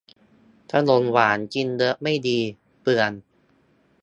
[0.71, 2.39] ขนมหวานกินเยอะไม่ดี
[2.81, 3.11] เปลือง